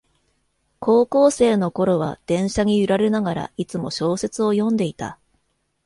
[0.79, 5.19] 高校生のころは電車に揺られながら、いつも小説を読んでいた